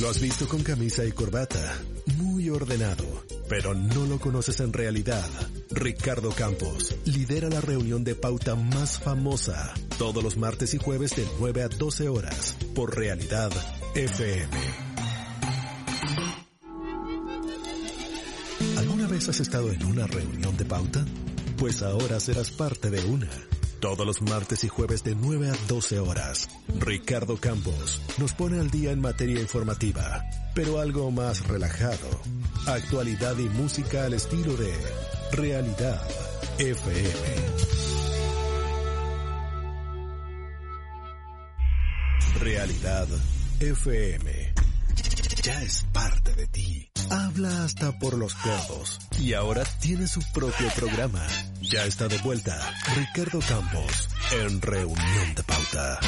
[0.00, 1.76] Lo has visto con camisa y corbata,
[2.18, 3.04] muy ordenado,
[3.48, 5.28] pero no lo conoces en realidad.
[5.70, 11.26] Ricardo Campos lidera la reunión de pauta más famosa todos los martes y jueves de
[11.40, 13.50] 9 a 12 horas por Realidad
[13.96, 14.56] FM.
[18.76, 21.04] ¿Alguna vez has estado en una reunión de pauta?
[21.56, 23.28] Pues ahora serás parte de una.
[23.80, 26.48] Todos los martes y jueves de 9 a 12 horas,
[26.80, 32.08] Ricardo Campos nos pone al día en materia informativa, pero algo más relajado.
[32.66, 34.74] Actualidad y música al estilo de
[35.30, 36.02] Realidad
[36.58, 37.08] FM.
[42.40, 43.06] Realidad
[43.60, 44.54] FM.
[45.42, 46.90] Ya es parte de ti.
[47.10, 48.98] Habla hasta por los codos.
[49.20, 51.24] Y ahora tiene su propio programa.
[51.70, 52.58] Ya está de vuelta
[52.96, 56.00] Ricardo Campos en Reunión de Pauta.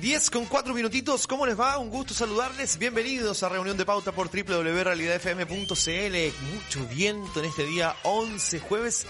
[0.00, 1.78] 10 con 4 minutitos, ¿cómo les va?
[1.78, 2.78] Un gusto saludarles.
[2.78, 6.54] Bienvenidos a Reunión de Pauta por www.realidadfm.cl.
[6.54, 9.04] Mucho viento en este día 11, jueves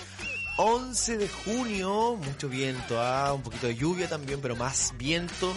[0.56, 2.16] 11 de junio.
[2.16, 3.32] Mucho viento, ¿ah?
[3.32, 5.52] un poquito de lluvia también, pero más viento.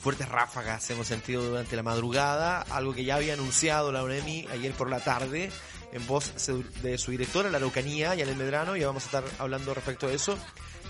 [0.00, 4.72] Fuertes ráfagas hemos sentido durante la madrugada, algo que ya había anunciado la UNEMI ayer
[4.72, 5.50] por la tarde
[5.92, 6.32] en voz
[6.82, 10.38] de su directora, la Araucanía, el Medrano, y vamos a estar hablando respecto de eso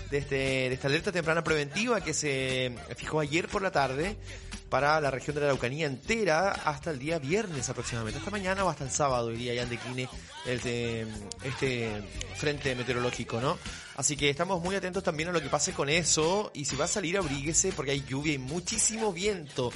[0.09, 4.17] de, este, de esta alerta temprana preventiva que se fijó ayer por la tarde
[4.69, 8.69] para la región de la Araucanía entera hasta el día viernes aproximadamente, hasta mañana o
[8.69, 10.09] hasta el sábado iría ya en decline
[10.47, 11.05] este,
[11.43, 12.03] este
[12.35, 13.57] frente meteorológico, ¿no?
[13.95, 16.85] Así que estamos muy atentos también a lo que pase con eso y si va
[16.85, 19.71] a salir abríguese porque hay lluvia y muchísimo viento.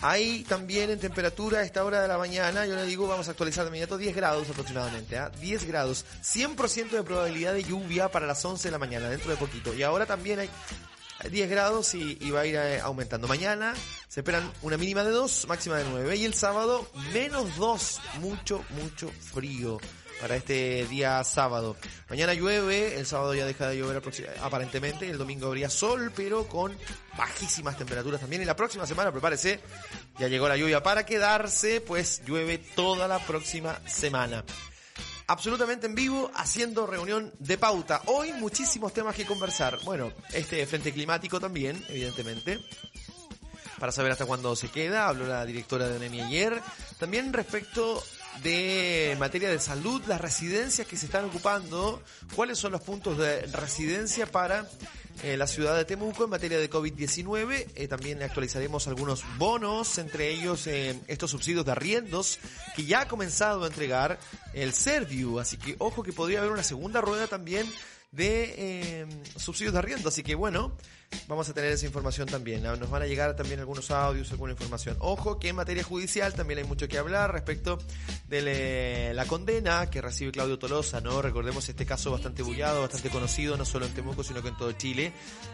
[0.00, 3.30] Hay también en temperatura a esta hora de la mañana, yo le digo, vamos a
[3.30, 5.22] actualizar de inmediato 10 grados aproximadamente, ¿eh?
[5.40, 9.36] 10 grados, 100% de probabilidad de lluvia para las 11 de la mañana, dentro de
[9.36, 9.72] poquito.
[9.72, 10.50] Y ahora también hay
[11.30, 13.28] 10 grados y, y va a ir eh, aumentando.
[13.28, 13.74] Mañana
[14.08, 16.16] se esperan una mínima de 2, máxima de 9.
[16.16, 19.78] Y el sábado menos 2, mucho, mucho frío
[20.22, 21.76] para este día sábado.
[22.08, 24.00] Mañana llueve, el sábado ya deja de llover
[24.40, 26.78] aparentemente, el domingo habría sol, pero con
[27.18, 28.40] bajísimas temperaturas también.
[28.40, 29.58] Y la próxima semana, prepárese,
[30.20, 34.44] ya llegó la lluvia para quedarse, pues llueve toda la próxima semana.
[35.26, 38.02] Absolutamente en vivo, haciendo reunión de pauta.
[38.06, 39.80] Hoy muchísimos temas que conversar.
[39.82, 42.60] Bueno, este frente climático también, evidentemente
[43.82, 46.62] para saber hasta cuándo se queda, habló la directora de ONEMI ayer.
[47.00, 48.00] También respecto
[48.42, 52.02] de materia de salud, las residencias que se están ocupando,
[52.34, 54.66] cuáles son los puntos de residencia para
[55.22, 57.66] eh, la ciudad de Temuco en materia de COVID-19.
[57.74, 62.38] Eh, también actualizaremos algunos bonos, entre ellos eh, estos subsidios de arriendos
[62.74, 64.18] que ya ha comenzado a entregar
[64.52, 65.38] el Serviu.
[65.38, 67.70] Así que ojo que podría haber una segunda rueda también
[68.12, 69.06] de eh,
[69.36, 70.08] subsidios de arriendo.
[70.08, 70.76] Así que bueno,
[71.26, 72.62] vamos a tener esa información también.
[72.62, 74.96] Nos van a llegar también algunos audios, alguna información.
[75.00, 77.78] Ojo que en materia judicial también hay mucho que hablar respecto
[78.28, 81.22] de la condena que recibe Claudio Tolosa, ¿no?
[81.22, 84.72] Recordemos este caso bastante bullado, bastante conocido, no solo en Temuco, sino que en todo
[84.72, 85.12] Chile.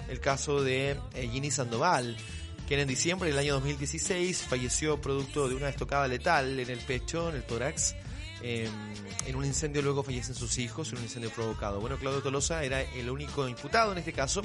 [0.09, 2.17] El caso de eh, Ginny Sandoval
[2.67, 7.31] quien en diciembre del año 2016 falleció producto de una estocada letal en el pecho,
[7.31, 7.95] en el tórax,
[8.43, 8.71] Em,
[9.27, 11.81] en un incendio luego fallecen sus hijos, en un incendio provocado.
[11.81, 14.43] Bueno, Claudio Tolosa era el único imputado en este caso.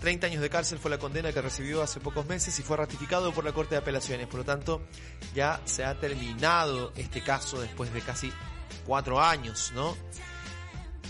[0.00, 3.32] 30 años de cárcel fue la condena que recibió hace pocos meses y fue ratificado
[3.32, 4.26] por la Corte de Apelaciones.
[4.26, 4.82] Por lo tanto,
[5.34, 8.32] ya se ha terminado este caso después de casi
[8.84, 9.96] cuatro años, ¿no?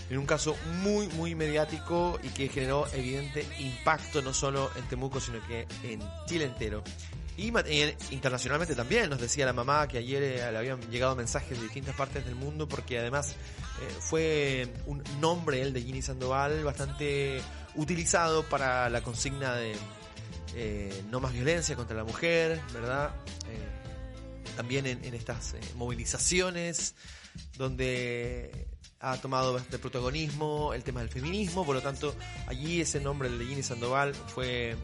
[0.09, 5.19] En un caso muy, muy mediático y que generó evidente impacto no solo en Temuco,
[5.19, 6.83] sino que en Chile entero.
[7.35, 7.51] Y,
[8.11, 11.95] internacionalmente también nos decía la mamá que ayer eh, le habían llegado mensajes de distintas
[11.95, 17.41] partes del mundo porque además eh, fue un nombre el de Ginny Sandoval bastante
[17.75, 19.75] utilizado para la consigna de
[20.55, 23.11] eh, no más violencia contra la mujer, ¿verdad?
[24.55, 26.93] también en, en estas movilizaciones
[27.57, 28.67] donde
[28.99, 32.15] ha tomado bastante protagonismo el tema del feminismo, por lo tanto
[32.45, 34.77] allí ese nombre el de Ginny Sandoval fue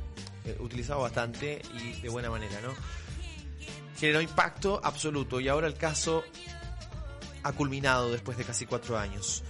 [0.45, 2.73] eh, utilizado bastante y de buena manera, ¿no?
[3.97, 6.23] Generó impacto absoluto y ahora el caso
[7.43, 9.43] ha culminado después de casi cuatro años.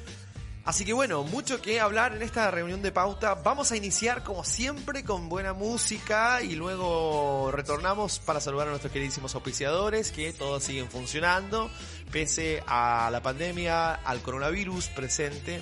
[0.65, 3.33] Así que bueno, mucho que hablar en esta reunión de pauta.
[3.35, 8.93] Vamos a iniciar como siempre con buena música y luego retornamos para saludar a nuestros
[8.93, 11.71] queridísimos auspiciadores que todos siguen funcionando
[12.11, 15.61] pese a la pandemia, al coronavirus presente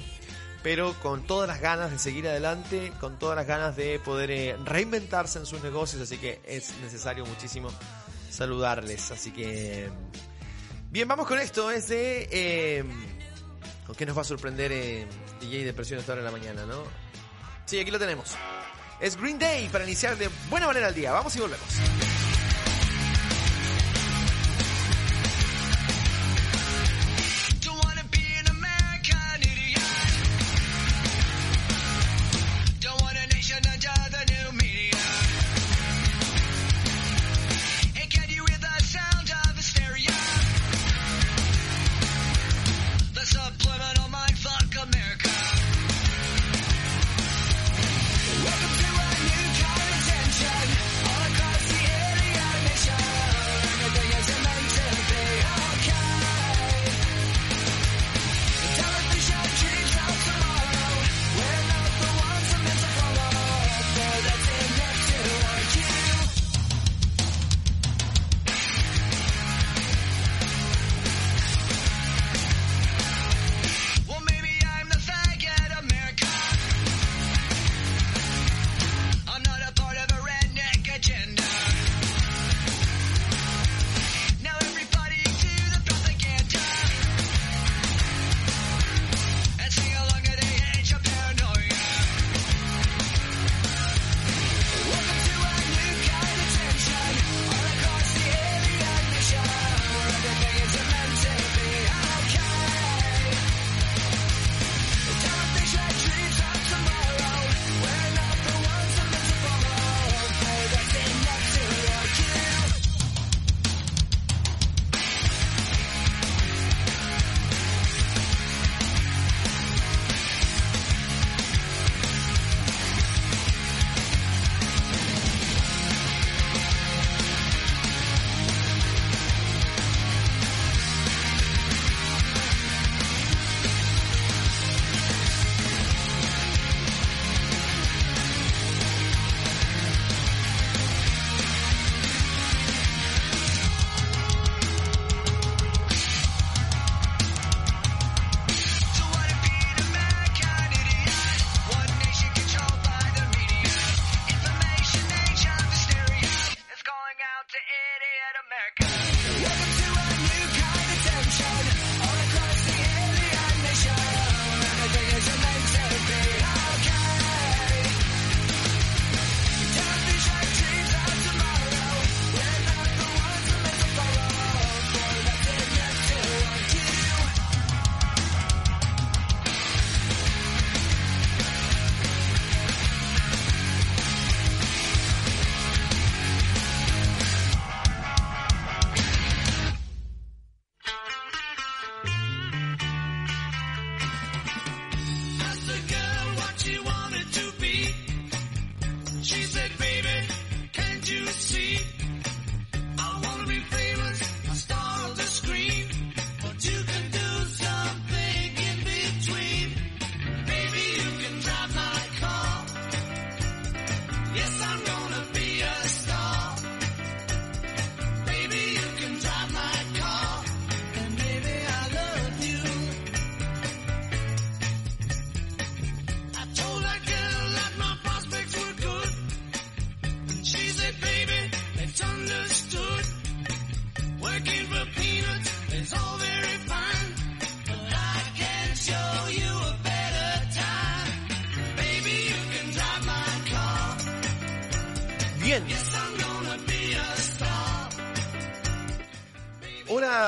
[0.64, 4.56] pero con todas las ganas de seguir adelante, con todas las ganas de poder eh,
[4.64, 7.70] reinventarse en sus negocios, así que es necesario muchísimo
[8.30, 9.12] saludarles.
[9.12, 9.90] Así que...
[10.90, 12.78] Bien, vamos con esto, es de...
[12.80, 12.90] Em,
[13.86, 15.08] ¿Con qué nos va a sorprender eh,
[15.40, 16.84] DJ Depresión esta hora de la mañana, no?
[17.66, 18.36] Sí, aquí lo tenemos.
[19.00, 21.12] Es Green Day para iniciar de buena manera el día.
[21.12, 22.17] Vamos y volvemos.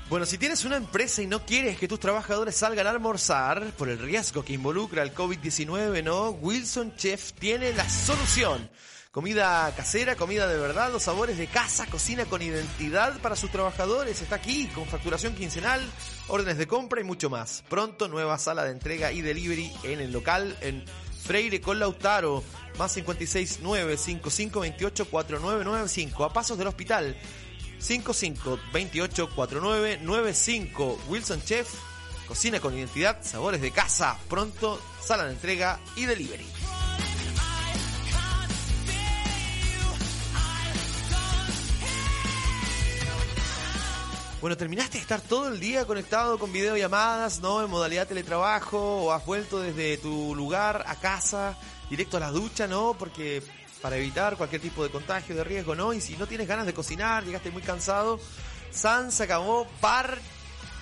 [0.09, 3.89] Bueno, si tienes una empresa y no quieres que tus trabajadores salgan a almorzar por
[3.89, 6.31] el riesgo que involucra el COVID-19, ¿no?
[6.31, 8.71] Wilson Chef tiene la solución.
[9.11, 14.23] Comida casera, comida de verdad, los sabores de casa, cocina con identidad para sus trabajadores.
[14.23, 15.83] Está aquí con facturación quincenal,
[16.29, 17.65] órdenes de compra y mucho más.
[17.69, 20.85] Pronto nueva sala de entrega y delivery en el local en
[21.25, 22.45] Freire con Lautaro,
[22.79, 27.17] más 569 5528 4995 a pasos del hospital.
[27.87, 31.73] 55 28 49 95 Wilson Chef,
[32.26, 34.19] cocina con identidad, sabores de casa.
[34.28, 36.47] Pronto sala de entrega y delivery.
[44.40, 47.62] Bueno, terminaste de estar todo el día conectado con videollamadas, ¿no?
[47.62, 51.57] En modalidad teletrabajo, o has vuelto desde tu lugar a casa,
[51.88, 52.95] directo a la ducha, ¿no?
[52.99, 53.43] Porque
[53.83, 55.92] para evitar cualquier tipo de contagio, de riesgo, ¿no?
[55.92, 58.21] Y si no tienes ganas de cocinar, llegaste muy cansado,
[58.71, 60.18] San se acabó, Bar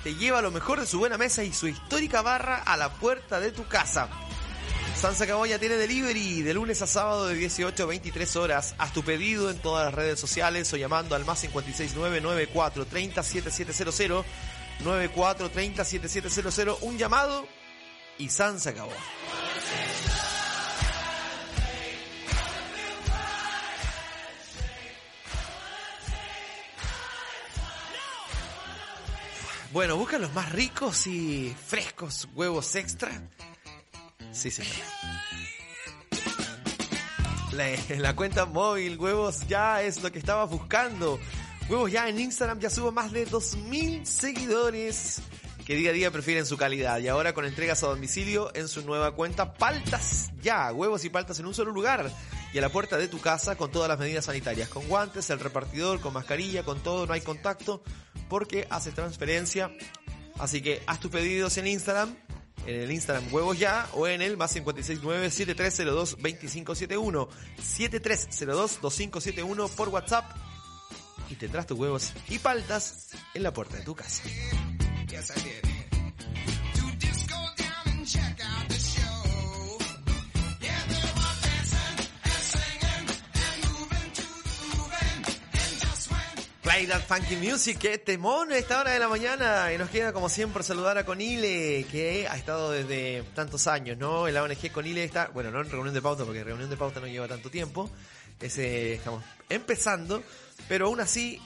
[0.05, 3.41] te lleva lo mejor de su buena mesa y su histórica barra a la puerta
[3.41, 4.09] de tu casa.
[4.95, 8.75] San Sacabó ya tiene delivery de lunes a sábado de 18 a 23 horas.
[8.79, 13.23] Haz tu pedido en todas las redes sociales o llamando al más 569 94 30
[13.23, 14.25] 7700
[14.85, 17.47] 94 30 7700 un llamado
[18.19, 18.71] y San se
[29.75, 33.11] Bueno, buscan los más ricos y frescos huevos extra.
[34.31, 34.73] Sí, señor.
[37.51, 41.19] La, la cuenta móvil, huevos ya es lo que estaba buscando.
[41.69, 45.21] Huevos ya en Instagram ya subo más de 2.000 seguidores
[45.67, 47.01] que día a día prefieren su calidad.
[47.01, 50.73] Y ahora con entregas a domicilio en su nueva cuenta Paltas Ya.
[50.73, 52.13] Huevos y paltas en un solo lugar.
[52.53, 54.69] Y a la puerta de tu casa con todas las medidas sanitarias.
[54.69, 57.83] Con guantes, el repartidor, con mascarilla, con todo, no hay contacto.
[58.29, 59.73] Porque hace transferencia.
[60.39, 62.17] Así que haz tus pedidos en Instagram
[62.67, 67.29] en el Instagram Huevos Ya o en el más 569-7302-2571.
[67.59, 70.25] 7302-2571 por WhatsApp
[71.31, 74.23] y tendrás tus huevos y paltas en la puerta de tu casa.
[75.09, 75.33] Yes,
[86.75, 89.73] Play that funky music, qué temón a esta hora de la mañana.
[89.73, 94.27] Y nos queda como siempre saludar a Conile, que ha estado desde tantos años, ¿no?
[94.27, 97.07] El ONG Conile está, bueno, no en reunión de pauta, porque reunión de pauta no
[97.07, 97.89] lleva tanto tiempo.
[98.41, 100.25] Ese, estamos empezando,
[100.67, 101.41] pero aún así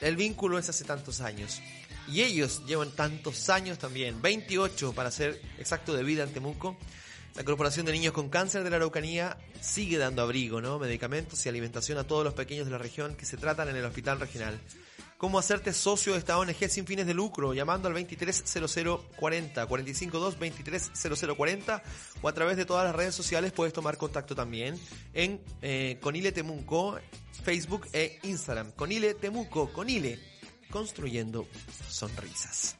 [0.00, 1.62] el vínculo es hace tantos años.
[2.08, 6.76] Y ellos llevan tantos años también, 28 para ser exacto de vida en Temuco.
[7.34, 10.78] La Corporación de Niños con Cáncer de la Araucanía sigue dando abrigo, ¿no?
[10.78, 13.84] Medicamentos y alimentación a todos los pequeños de la región que se tratan en el
[13.84, 14.60] hospital regional.
[15.16, 17.54] ¿Cómo hacerte socio de esta ONG sin fines de lucro?
[17.54, 21.82] Llamando al 230040, 452-230040
[22.20, 24.76] o a través de todas las redes sociales puedes tomar contacto también
[25.14, 26.98] en eh, Conile Temuco,
[27.44, 28.72] Facebook e Instagram.
[28.72, 30.18] Conile Temuco, Conile,
[30.70, 31.46] construyendo
[31.88, 32.76] sonrisas.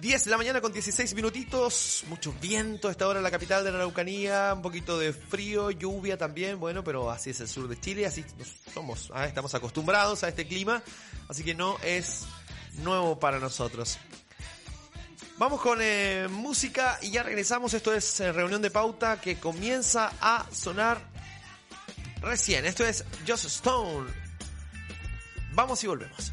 [0.00, 3.64] 10 de la mañana con 16 minutitos, mucho viento a esta hora en la capital
[3.64, 7.66] de la Araucanía, un poquito de frío, lluvia también, bueno, pero así es el sur
[7.66, 8.24] de Chile, así
[8.72, 10.82] somos, ah, estamos acostumbrados a este clima,
[11.28, 12.26] así que no es
[12.78, 13.98] nuevo para nosotros.
[15.36, 20.12] Vamos con eh, música y ya regresamos, esto es eh, reunión de pauta que comienza
[20.20, 21.00] a sonar
[22.20, 24.08] recién, esto es Just Stone.
[25.54, 26.30] Vamos y volvemos.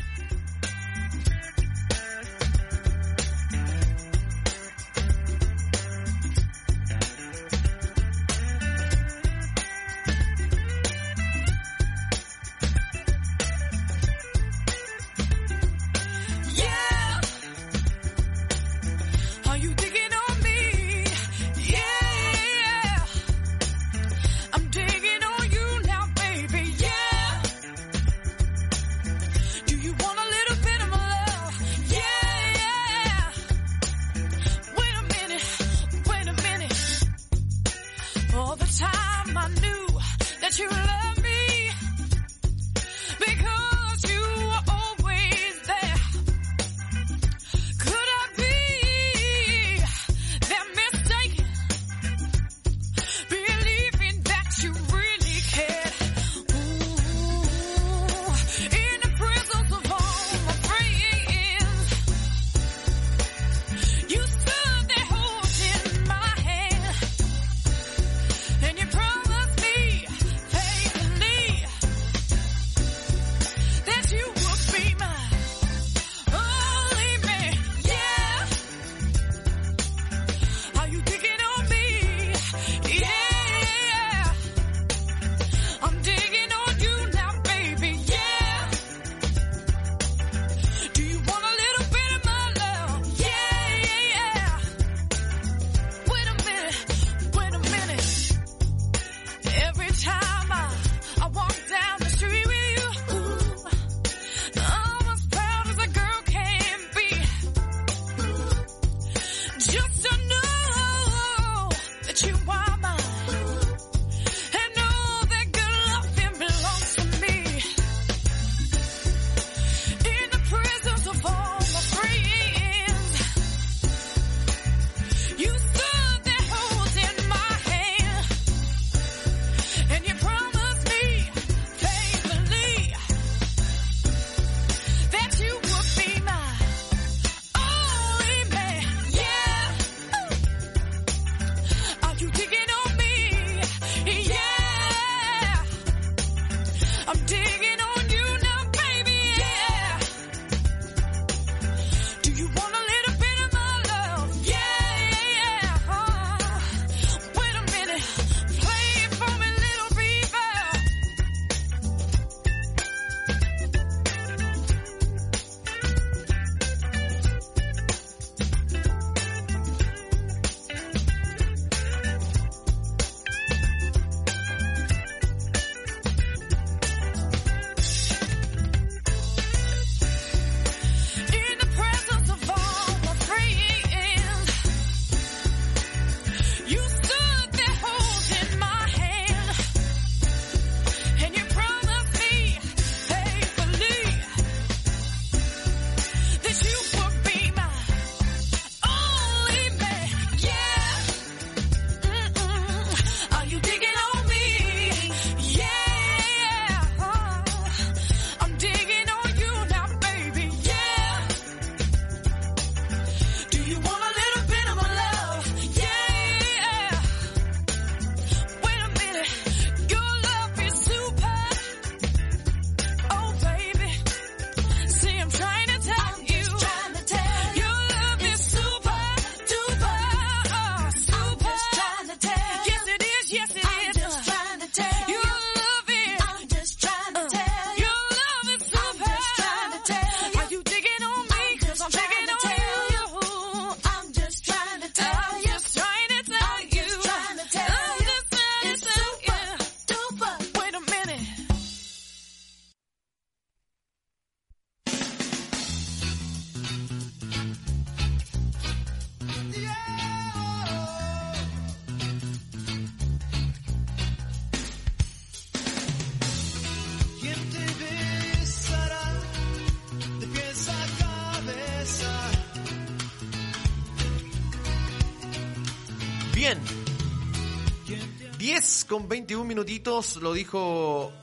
[279.05, 281.13] Con 21 minutitos, lo dijo...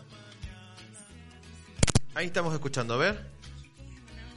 [2.15, 3.27] Ahí estamos escuchando, a ver.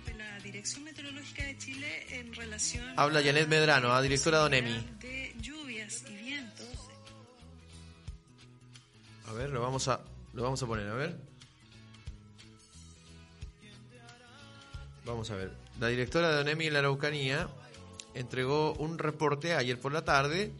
[0.07, 4.45] de la Dirección Meteorológica de Chile en relación Habla Janet Medrano, ah, directora de a
[4.47, 4.97] ONEMI.
[4.99, 6.67] de lluvias y vientos
[9.27, 9.99] A ver, lo vamos a,
[10.33, 11.15] lo vamos a poner, a ver.
[15.05, 15.51] Vamos a ver.
[15.79, 17.47] La directora de ONEMI en la Araucanía
[18.15, 20.51] entregó un reporte ayer por la tarde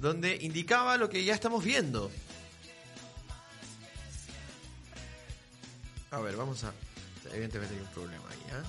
[0.00, 2.10] donde indicaba lo que ya estamos viendo.
[6.10, 6.72] A ver, vamos a...
[7.32, 8.62] Evidentemente hay un problema ahí, ¿ah?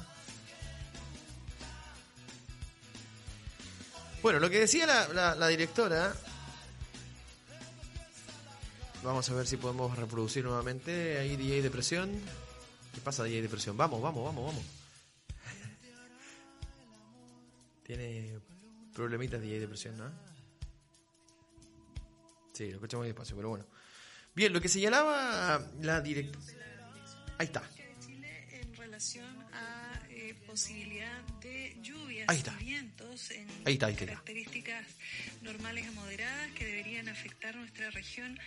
[4.21, 6.13] Bueno, lo que decía la, la- la directora
[9.03, 12.11] Vamos a ver si podemos reproducir nuevamente ahí DJ Depresión.
[12.93, 13.75] ¿Qué pasa DJ Depresión?
[13.75, 14.63] Vamos, vamos, vamos, vamos.
[17.83, 18.37] Tiene
[18.93, 20.30] problemitas DJ Depresión, ¿no?
[22.61, 23.65] Sí, lo escuchamos muy despacio, pero bueno.
[24.35, 26.63] Bien, lo que señalaba la directora...
[27.39, 27.63] Ahí está.
[28.51, 32.55] en relación a eh, posibilidad de lluvias Ahí está.
[32.59, 34.05] y vientos en Ahí está, ahí está.
[34.05, 34.85] características
[35.41, 38.37] normales a moderadas que deberían afectar nuestra región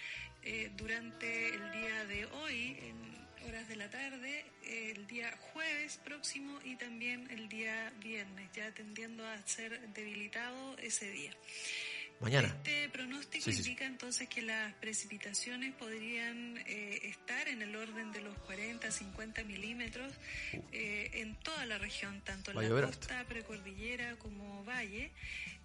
[0.45, 5.99] eh, durante el día de hoy, en horas de la tarde, eh, el día jueves
[6.05, 11.33] próximo y también el día viernes, ya tendiendo a ser debilitado ese día.
[12.21, 12.49] Mañana.
[12.49, 13.69] Este pronóstico Sí, sí, sí.
[13.71, 19.45] indica entonces que las precipitaciones podrían eh, estar en el orden de los 40 50
[19.45, 20.13] milímetros
[20.73, 25.13] eh, en toda la región, tanto en la costa, precordillera como valle.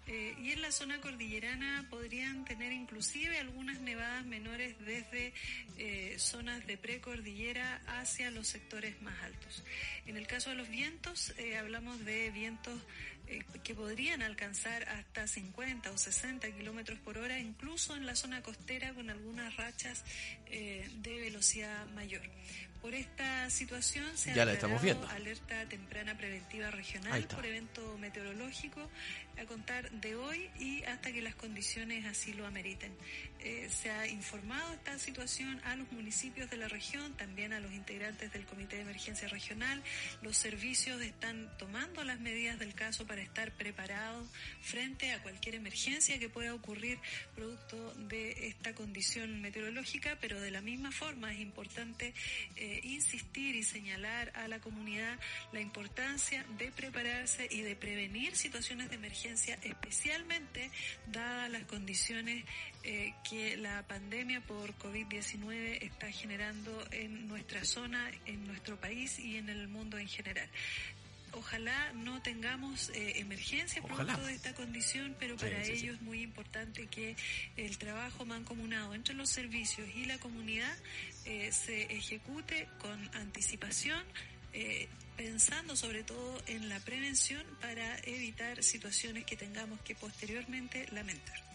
[0.06, 5.32] Eh, y en la zona cordillerana podrían tener inclusive algunas nevadas menores desde
[5.78, 9.62] eh, zonas de precordillera hacia los sectores más altos.
[10.06, 12.80] En el caso de los vientos, eh, hablamos de vientos
[13.30, 18.42] eh, que podrían alcanzar hasta 50 o 60 kilómetros por hora, incluso en la zona
[18.42, 20.02] costera con algunas rachas
[20.46, 22.22] eh, de velocidad mayor.
[22.82, 28.80] Por esta situación se ha Ya estamos declarado alerta temprana preventiva regional por evento meteorológico
[29.38, 32.92] a contar de hoy y hasta que las condiciones así lo ameriten.
[33.40, 37.72] Eh, se ha informado esta situación a los municipios de la región, también a los
[37.72, 39.82] integrantes del Comité de Emergencia Regional.
[40.22, 44.28] Los servicios están tomando las medidas del caso para estar preparados
[44.60, 46.98] frente a cualquier emergencia que pueda ocurrir
[47.34, 52.14] producto de esta condición meteorológica, pero de la misma forma es importante
[52.56, 55.18] eh, insistir y señalar a la comunidad
[55.52, 60.70] la importancia de prepararse y de prevenir situaciones de emergencia, especialmente
[61.06, 62.44] dadas las condiciones
[62.82, 69.36] eh, que la pandemia por COVID-19 está generando en nuestra zona, en nuestro país y
[69.36, 70.48] en el mundo en general.
[71.32, 74.04] Ojalá no tengamos eh, emergencia Ojalá.
[74.14, 75.84] producto de esta condición, pero Sí, para sí, sí.
[75.84, 77.16] ello es muy importante que
[77.56, 80.76] el trabajo mancomunado entre los servicios y la comunidad
[81.24, 84.02] eh, se ejecute con anticipación,
[84.52, 91.49] eh, pensando sobre todo en la prevención para evitar situaciones que tengamos que posteriormente lamentar.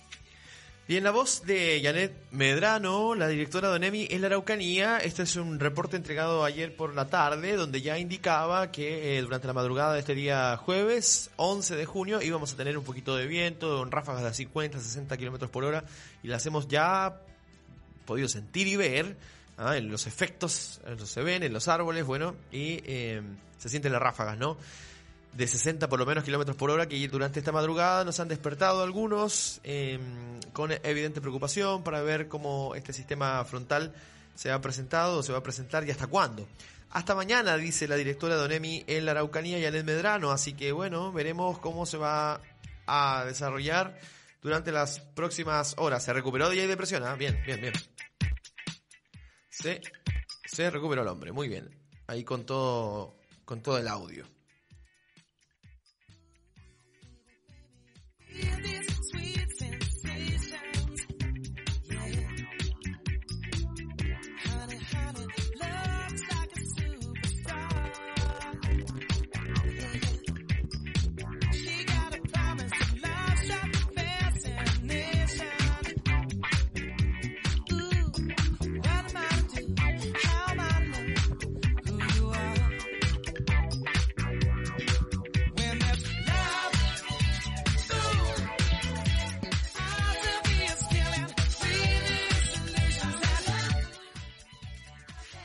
[0.87, 4.99] Bien, la voz de Janet Medrano, la directora de ONEMI en la Araucanía.
[4.99, 9.47] Este es un reporte entregado ayer por la tarde, donde ya indicaba que eh, durante
[9.47, 13.25] la madrugada de este día jueves, 11 de junio, íbamos a tener un poquito de
[13.25, 15.85] viento, ráfagas de 50, 60 kilómetros por hora,
[16.21, 17.19] y las hemos ya
[18.05, 19.17] podido sentir y ver.
[19.57, 23.23] ah, en los efectos, eso se ven en los árboles, bueno, y eh,
[23.57, 24.55] se sienten las ráfagas, ¿no?
[25.35, 28.81] De 60 por lo menos kilómetros por hora que durante esta madrugada nos han despertado
[28.81, 29.99] algunos eh,
[30.53, 33.93] con evidente preocupación para ver cómo este sistema frontal
[34.33, 36.47] se ha presentado se va a presentar y hasta cuándo.
[36.91, 40.53] Hasta mañana, dice la directora de ONEMI en la Araucanía y en el Medrano, así
[40.53, 42.39] que bueno, veremos cómo se va
[42.87, 43.99] a desarrollar
[44.41, 46.03] durante las próximas horas.
[46.05, 47.15] Se recuperó de depresión, ¿ah?
[47.15, 47.73] Bien, bien, bien.
[49.49, 49.81] Se,
[50.45, 51.69] se recuperó el hombre, muy bien.
[52.07, 54.34] Ahí con todo, con todo el audio.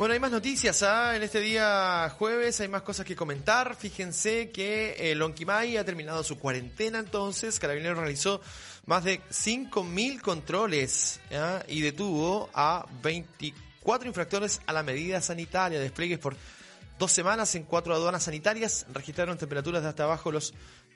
[0.01, 1.15] Bueno, hay más noticias ¿ah?
[1.15, 3.77] en este día jueves, hay más cosas que comentar.
[3.77, 7.61] Fíjense que eh, Lonquimay ha terminado su cuarentena entonces.
[7.61, 8.41] Carabineros realizó
[8.87, 11.63] más de 5.000 controles ¿ah?
[11.69, 15.79] y detuvo a 24 infractores a la medida sanitaria.
[15.79, 16.35] Despliegues por
[16.99, 20.55] dos semanas en cuatro aduanas sanitarias registraron temperaturas de hasta abajo los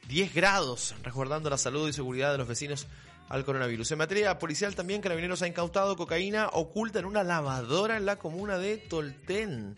[0.09, 2.87] 10 grados, resguardando la salud y seguridad de los vecinos
[3.29, 3.93] al coronavirus.
[3.93, 8.59] En materia policial también Carabineros ha incautado cocaína oculta en una lavadora en la comuna
[8.59, 9.77] de Tolten.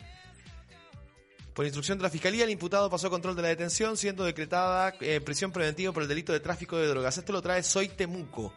[1.55, 5.23] Por instrucción de la Fiscalía, el imputado pasó control de la detención, siendo decretada eh,
[5.23, 7.17] prisión preventiva por el delito de tráfico de drogas.
[7.17, 8.53] Esto lo trae Soy Temuco.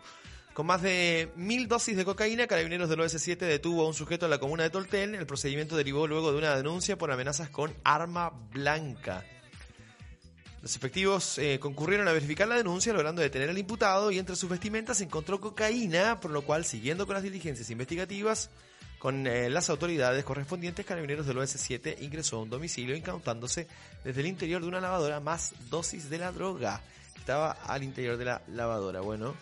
[0.53, 4.31] Con más de mil dosis de cocaína, Carabineros del OS7 detuvo a un sujeto en
[4.31, 5.15] la comuna de Tolten.
[5.15, 9.23] El procedimiento derivó luego de una denuncia por amenazas con arma blanca.
[10.69, 14.51] Los efectivos eh, concurrieron a verificar la denuncia, logrando detener al imputado y entre sus
[14.51, 18.51] vestimentas se encontró cocaína, por lo cual, siguiendo con las diligencias investigativas,
[18.99, 23.67] con eh, las autoridades correspondientes, Carabineros del OS7 ingresó a un domicilio incautándose
[24.03, 26.83] desde el interior de una lavadora más dosis de la droga.
[27.17, 29.01] Estaba al interior de la lavadora.
[29.01, 29.33] Bueno,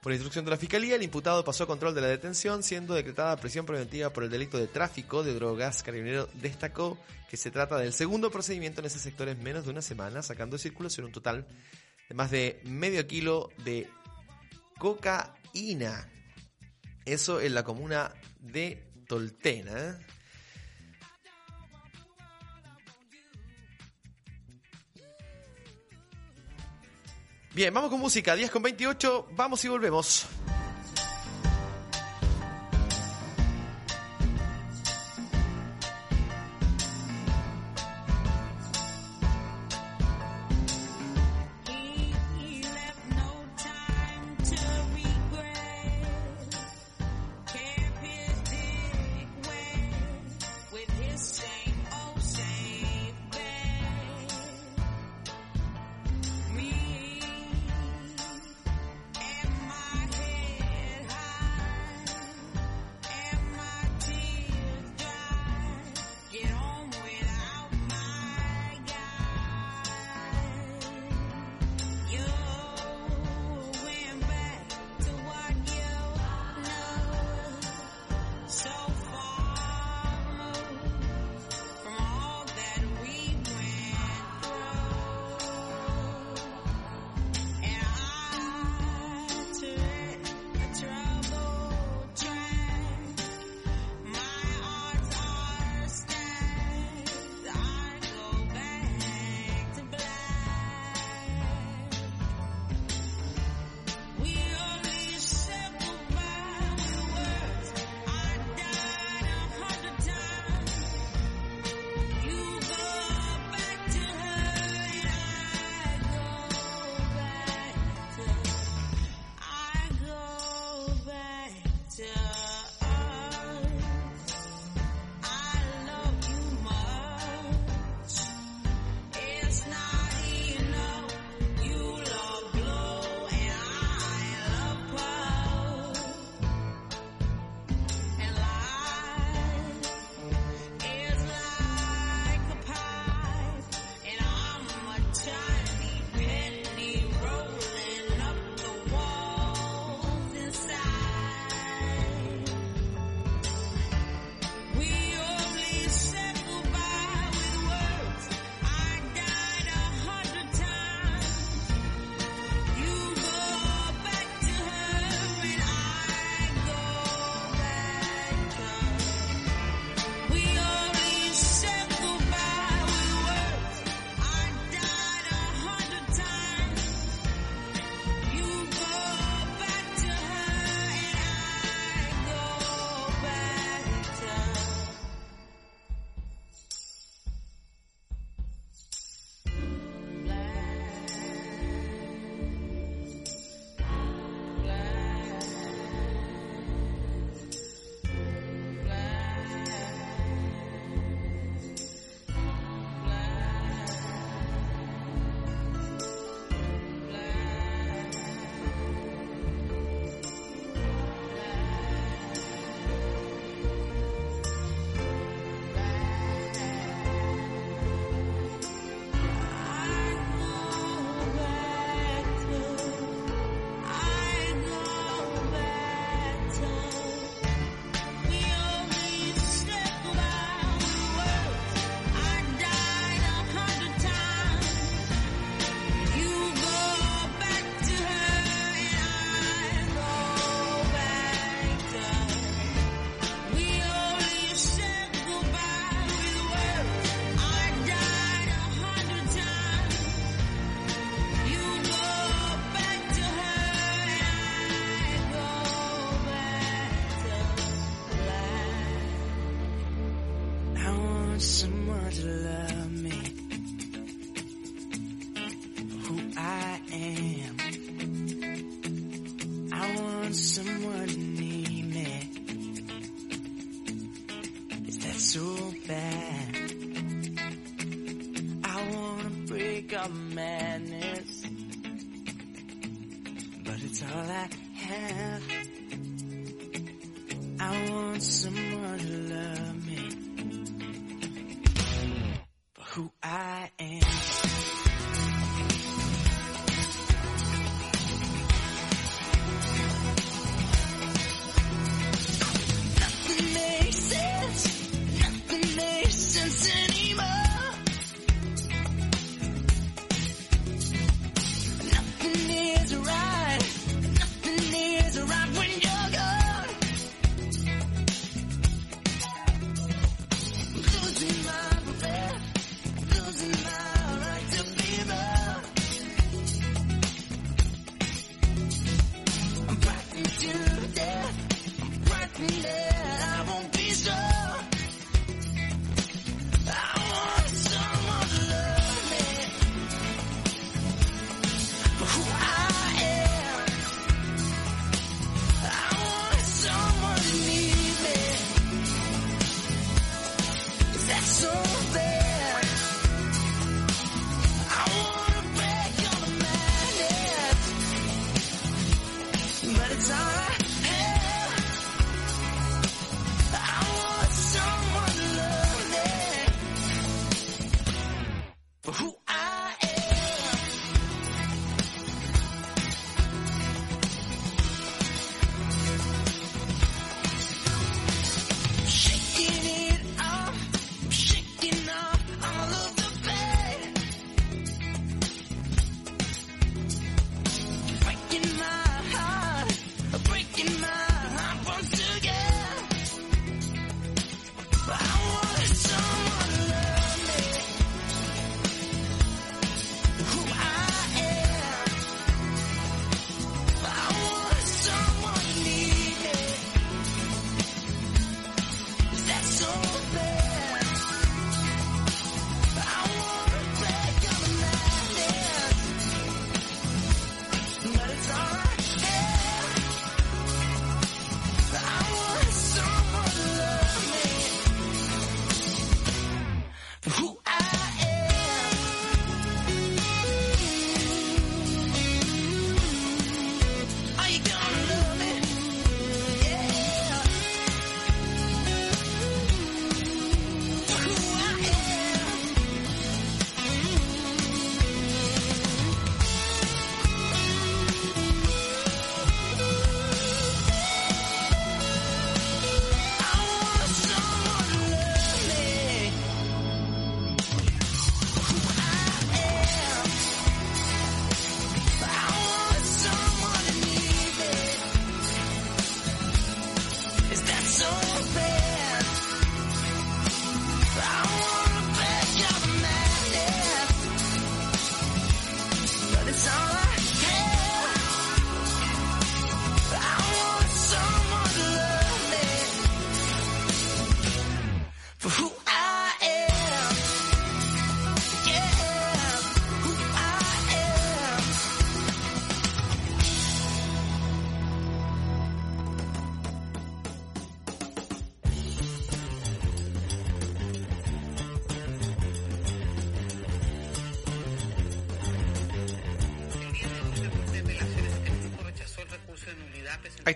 [0.00, 3.36] por instrucción de la Fiscalía, el imputado pasó a control de la detención, siendo decretada
[3.36, 5.82] prisión preventiva por el delito de tráfico de drogas.
[5.82, 9.82] Carabinero destacó que se trata del segundo procedimiento en ese sector en menos de una
[9.82, 11.46] semana, sacando de circulación un total
[12.08, 13.90] de más de medio kilo de
[14.78, 16.08] cocaína.
[17.04, 19.98] Eso en la comuna de Toltena.
[27.52, 28.34] Bien, vamos con música.
[28.34, 29.28] 10 con 28.
[29.32, 30.26] Vamos y volvemos.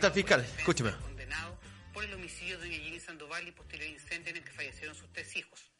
[0.05, 0.93] Por fiscal, escúcheme.
[0.99, 1.59] condenado
[1.95, 5.11] por el homicidio de doña Jenny Sandoval y posterior incendio en el que fallecieron sus
[5.15, 5.71] tres hijos.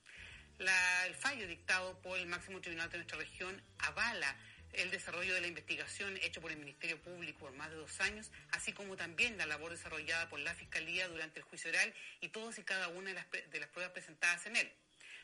[0.59, 4.35] El fallo dictado por el máximo tribunal de nuestra región avala
[4.73, 8.31] el desarrollo de la investigación hecho por el Ministerio Público por más de dos años,
[8.53, 12.59] así como también la labor desarrollada por la Fiscalía durante el juicio oral y todas
[12.59, 14.73] y cada una de las, de las pruebas presentadas en él.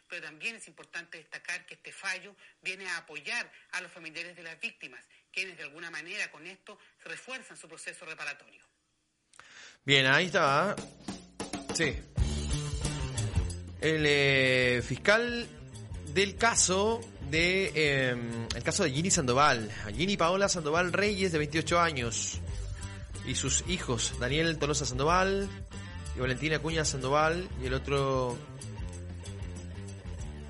[0.08, 4.42] Pero también es importante destacar que este fallo viene a apoyar a los familiares de
[4.42, 8.69] las víctimas, quienes de alguna manera con esto refuerzan su proceso reparatorio.
[9.84, 10.76] Bien, ahí estaba.
[11.74, 11.94] Sí.
[13.80, 15.48] El eh, fiscal
[16.12, 18.16] del caso de eh,
[18.54, 22.40] el caso de Ginny Sandoval, Ginny Paola Sandoval Reyes de 28 años
[23.26, 25.48] y sus hijos Daniel Tolosa Sandoval
[26.14, 28.36] y Valentina Cuña Sandoval y el otro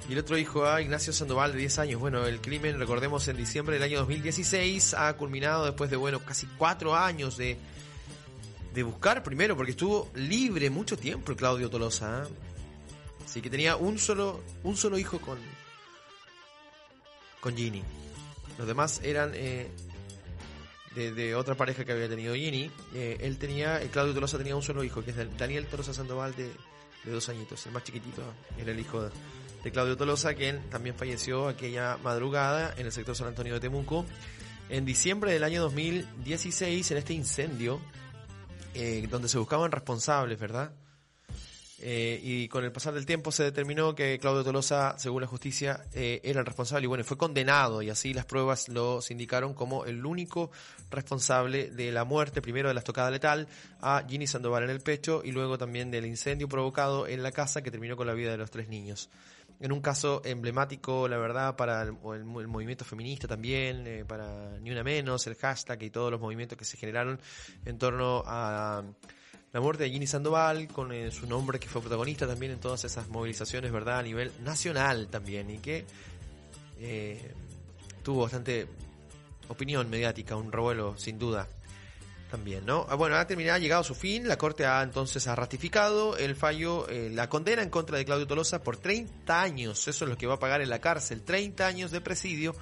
[0.09, 2.01] y el otro hijo a Ignacio Sandoval de 10 años.
[2.01, 6.49] Bueno, el crimen, recordemos, en diciembre del año 2016 ha culminado después de, bueno, casi
[6.59, 7.57] cuatro años de,
[8.75, 12.25] de buscar primero, porque estuvo libre mucho tiempo el Claudio Tolosa.
[12.25, 12.33] ¿eh?
[13.25, 15.39] Así que tenía un solo, un solo hijo con,
[17.41, 17.83] con Ginny.
[18.59, 19.69] Los demás eran eh,
[20.95, 22.71] de, otra pareja que había tenido Ginny.
[22.95, 26.35] Eh, él tenía, eh, Claudio Tolosa tenía un solo hijo, que es Daniel Tolosa Sandoval
[26.35, 26.51] de,
[27.05, 27.65] de dos añitos.
[27.67, 28.23] El más chiquitito
[28.59, 29.11] era el hijo de,
[29.63, 34.05] de Claudio Tolosa, quien también falleció aquella madrugada en el sector San Antonio de Temuco.
[34.69, 37.81] En diciembre del año 2016, en este incendio,
[38.75, 40.73] eh, donde se buscaban responsables, ¿verdad?
[41.83, 45.87] Eh, y con el pasar del tiempo se determinó que Claudio Tolosa, según la justicia,
[45.95, 49.87] eh, era el responsable y bueno, fue condenado y así las pruebas lo indicaron como
[49.87, 50.51] el único
[50.91, 53.49] responsable de la muerte, primero de la estocada letal
[53.81, 57.63] a Ginny Sandoval en el pecho y luego también del incendio provocado en la casa
[57.63, 59.09] que terminó con la vida de los tres niños.
[59.61, 64.83] En un caso emblemático, la verdad, para el, movimiento feminista también, eh, para Ni Una
[64.83, 67.21] Menos, el hashtag y todos los movimientos que se generaron
[67.67, 68.83] en torno a
[69.53, 72.85] la muerte de Ginny Sandoval, con eh, su nombre que fue protagonista también en todas
[72.85, 73.99] esas movilizaciones, ¿verdad?
[73.99, 75.85] A nivel nacional también, y que
[76.79, 77.35] eh,
[78.03, 78.67] tuvo bastante
[79.49, 81.47] opinión mediática, un revuelo sin duda
[82.31, 82.87] también, ¿no?
[82.89, 86.17] Ah, Bueno, ha terminado, ha llegado a su fin, la Corte ha entonces ha ratificado
[86.17, 90.11] el fallo, eh, la condena en contra de Claudio Tolosa por 30 años, eso es
[90.11, 92.55] lo que va a pagar en la cárcel, 30 años de presidio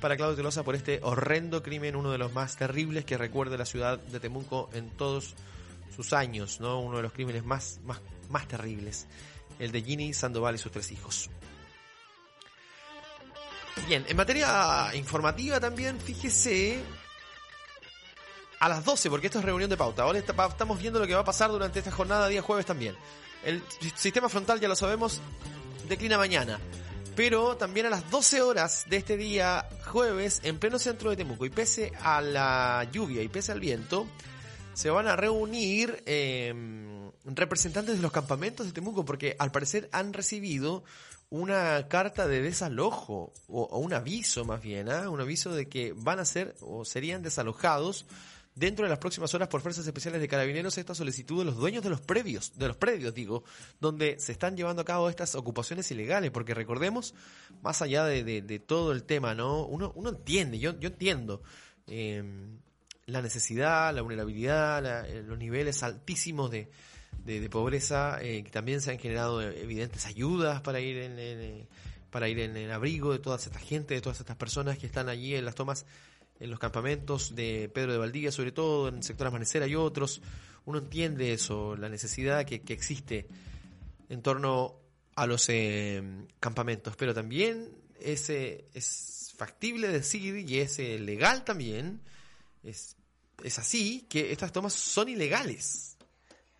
[0.00, 3.64] para Claudio Tolosa por este horrendo crimen, uno de los más terribles que recuerde la
[3.64, 5.34] ciudad de Temuco en todos
[5.94, 6.80] sus años, ¿no?
[6.80, 9.06] Uno de los crímenes más, más, más terribles,
[9.58, 11.30] el de Ginny Sandoval y sus tres hijos.
[13.88, 16.80] Bien, en materia informativa también, fíjese
[18.64, 20.04] a las 12, porque esto es reunión de pauta.
[20.04, 22.96] Ahora estamos viendo lo que va a pasar durante esta jornada, día jueves también.
[23.44, 25.20] El si- sistema frontal, ya lo sabemos,
[25.86, 26.58] declina mañana.
[27.14, 31.44] Pero también a las 12 horas de este día jueves, en pleno centro de Temuco,
[31.44, 34.06] y pese a la lluvia y pese al viento,
[34.72, 36.54] se van a reunir eh,
[37.26, 40.84] representantes de los campamentos de Temuco, porque al parecer han recibido
[41.28, 45.10] una carta de desalojo, o, un aviso más bien, ¿ah?
[45.10, 48.06] un aviso de que van a ser o serían desalojados
[48.54, 51.82] dentro de las próximas horas por fuerzas especiales de carabineros esta solicitud de los dueños
[51.82, 53.42] de los previos, de los predios, digo,
[53.80, 57.14] donde se están llevando a cabo estas ocupaciones ilegales, porque recordemos,
[57.62, 59.64] más allá de, de- todo el tema, ¿no?
[59.66, 61.42] Uno, uno entiende, yo, yo entiendo
[61.88, 62.22] eh,
[63.06, 66.70] la necesidad, la vulnerabilidad, la- eh, los niveles altísimos de,
[67.24, 71.40] de, pobreza, eh, que también se han generado eh, evidentes ayudas para ir en, en,
[71.40, 71.68] eh,
[72.10, 75.08] para ir en el abrigo de toda esta gente, de todas estas personas que están
[75.08, 75.84] allí en las tomas,
[76.40, 80.20] en los campamentos de Pedro de Valdivia, sobre todo en el sector Amanecer hay otros.
[80.66, 83.26] Uno entiende eso, la necesidad que, que existe
[84.08, 84.76] en torno
[85.14, 86.02] a los eh,
[86.40, 87.68] campamentos, pero también
[88.00, 92.00] es, eh, es factible decir, y es eh, legal también,
[92.62, 92.96] es,
[93.42, 95.96] es así, que estas tomas son ilegales.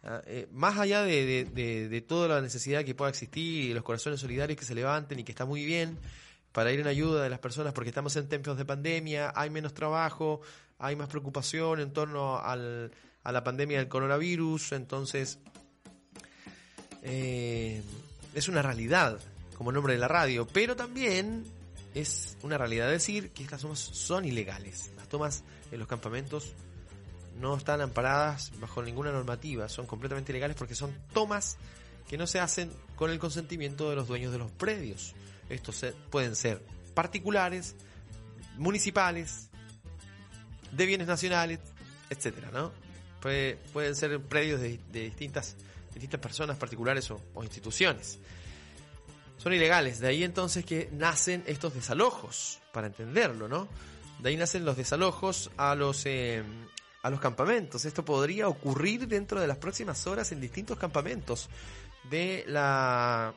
[0.02, 3.82] Ah, eh, más allá de, de- de- toda la necesidad que pueda existir y los
[3.82, 5.98] corazones solidarios que se levanten y que está muy bien
[6.54, 9.74] para ir en ayuda de las personas porque estamos en tiempos de pandemia, hay menos
[9.74, 10.40] trabajo,
[10.78, 12.90] hay más preocupación en torno al-
[13.24, 15.38] a la pandemia del coronavirus, entonces
[17.02, 17.82] eh,
[18.34, 19.18] es una realidad
[19.56, 21.44] como nombre de la radio, pero también
[21.94, 24.90] es una realidad decir que estas tomas son ilegales.
[24.96, 26.54] Las tomas en los campamentos
[27.40, 31.56] no están amparadas bajo ninguna normativa, son completamente ilegales porque son tomas
[32.08, 35.14] que no se hacen con el consentimiento de los dueños de los predios.
[35.48, 36.64] Estos pueden ser
[36.94, 37.76] particulares,
[38.56, 39.50] municipales,
[40.72, 41.60] de bienes nacionales,
[42.10, 42.72] etcétera, ¿no?
[43.20, 45.56] Puede- pueden ser predios de, distintas,
[45.92, 48.18] distintas personas particulares o, o instituciones.
[49.38, 53.68] Son ilegales, de ahí entonces que nacen estos desalojos, para entenderlo, ¿no?
[54.20, 56.42] De ahí nacen los desalojos a los eh,
[57.02, 57.84] a los campamentos.
[57.84, 61.50] Esto podría ocurrir dentro de las próximas horas en distintos campamentos
[62.08, 63.34] de la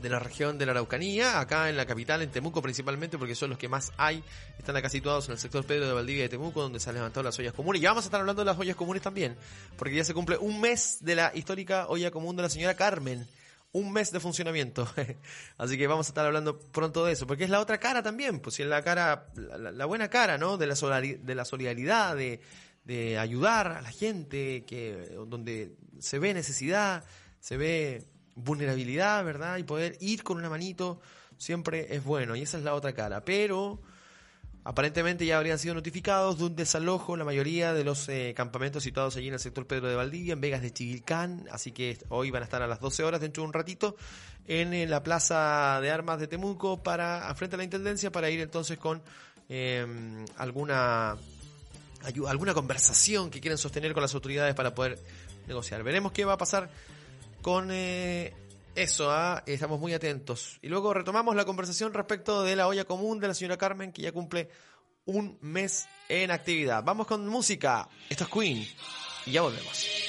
[0.00, 3.50] de la región de la Araucanía, acá en la capital, en Temuco principalmente, porque son
[3.50, 4.22] los que más hay,
[4.58, 7.24] están acá situados en el sector Pedro de Valdivia de Temuco, donde se han levantado
[7.24, 7.82] las ollas comunes.
[7.82, 9.36] Y vamos a estar hablando de las ollas comunes también,
[9.76, 13.26] porque ya se cumple un mes de la histórica olla común de la señora Carmen.
[13.70, 14.88] Un mes de funcionamiento.
[15.58, 18.40] Así que vamos a estar hablando pronto de eso, porque es la otra cara también,
[18.40, 20.56] pues si es la cara, la, buena cara, ¿no?
[20.56, 22.40] De la, de la solidaridad, de,
[22.84, 27.04] de ayudar a la gente, que donde se ve necesidad,
[27.40, 28.06] se ve
[28.38, 29.58] vulnerabilidad, ¿verdad?
[29.58, 31.00] Y poder ir con una manito
[31.36, 33.24] siempre es bueno, y esa es la otra cara.
[33.24, 33.80] Pero
[34.64, 39.16] aparentemente ya habrían sido notificados de un desalojo la mayoría de los eh, campamentos situados
[39.16, 42.42] allí en el sector Pedro de Valdivia, en Vegas de Chivilcán, así que hoy van
[42.42, 43.96] a estar a las 12 horas, dentro de un ratito,
[44.46, 48.78] en, la plaza de armas de Temuco, para, frente a la Intendencia, para ir entonces
[48.78, 49.02] con
[49.48, 49.86] eh,
[50.36, 51.16] alguna
[52.28, 54.98] alguna conversación que quieren sostener con las autoridades para poder
[55.48, 55.82] negociar.
[55.82, 56.70] Veremos qué va a pasar
[57.42, 58.34] con eh,
[58.74, 59.42] eso, ¿ah?
[59.46, 60.58] estamos muy atentos.
[60.62, 64.02] Y luego retomamos la conversación respecto de la olla común de la señora Carmen, que
[64.02, 64.48] ya cumple
[65.04, 66.84] un mes en actividad.
[66.84, 67.88] Vamos con música.
[68.08, 68.68] Esto es Queen.
[69.26, 70.07] Y ya volvemos.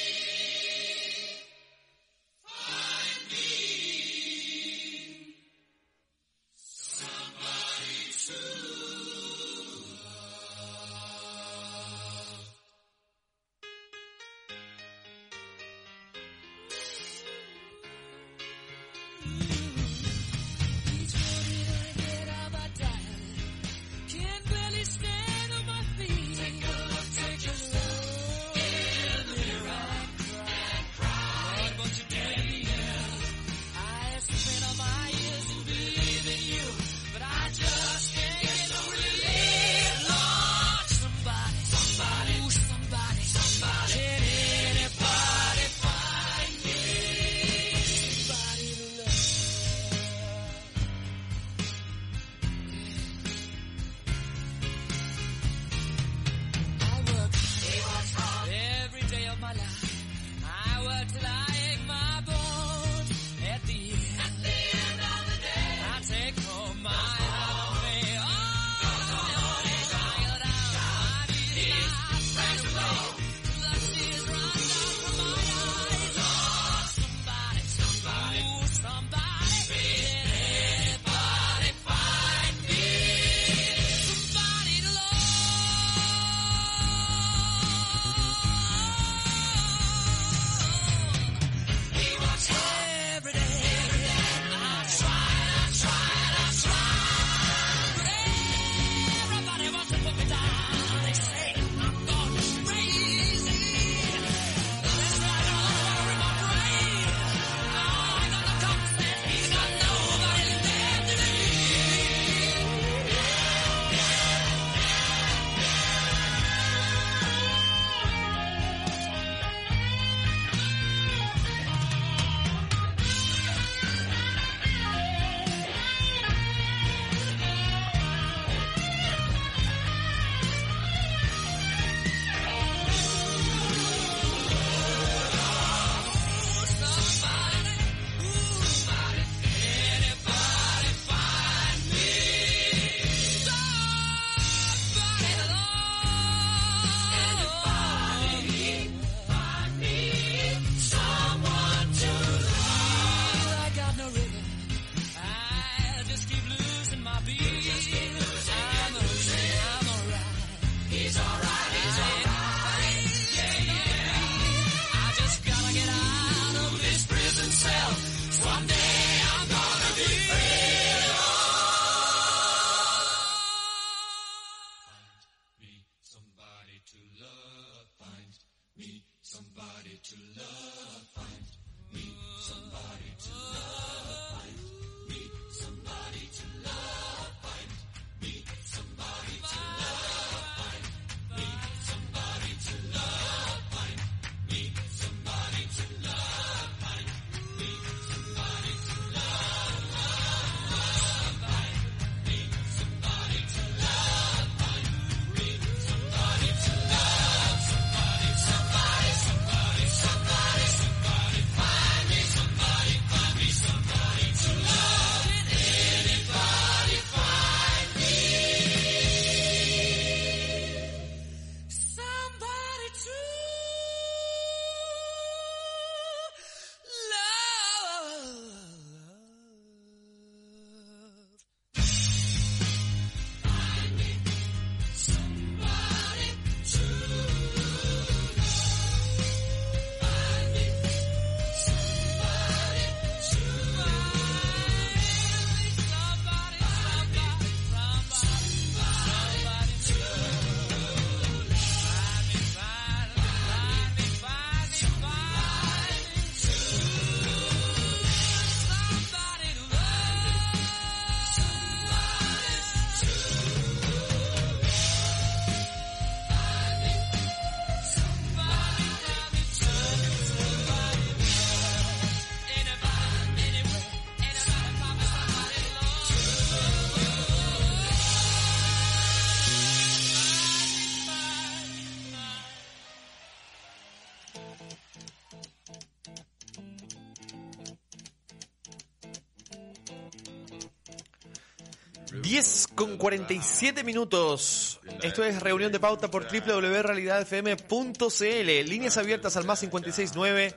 [293.00, 294.80] 47 minutos.
[295.02, 298.70] Esto es reunión de pauta por www.realidadfm.cl.
[298.70, 300.54] Líneas abiertas al más 569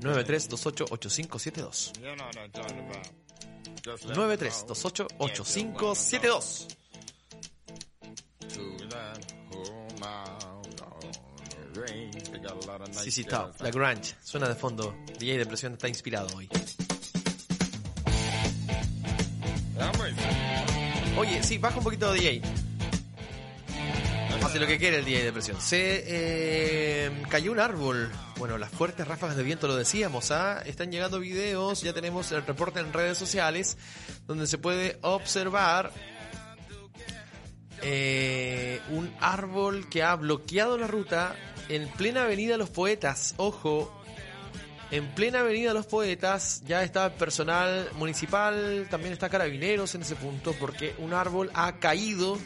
[0.00, 1.92] 93288572.
[3.82, 6.66] 93288572.
[12.92, 13.60] Sí, sí, top.
[13.60, 14.14] La grunge.
[14.22, 14.94] Suena de fondo.
[15.18, 16.48] DJ Depresión está inspirado hoy.
[21.16, 22.42] Oye, sí, baja un poquito de DJ.
[24.42, 25.60] Hace lo que quiere el DJ Depresión.
[25.60, 28.10] Se eh, cayó un árbol.
[28.36, 30.60] Bueno, las fuertes ráfagas de viento lo decíamos, ¿ah?
[30.66, 33.78] Están llegando videos, ya tenemos el reporte en redes sociales,
[34.26, 35.92] donde se puede observar
[37.82, 41.36] eh, un árbol que ha bloqueado la ruta
[41.68, 43.34] en plena avenida Los Poetas.
[43.36, 44.03] Ojo,
[44.90, 50.54] en plena avenida Los Poetas ya está personal municipal, también está carabineros en ese punto,
[50.58, 52.38] porque un árbol ha caído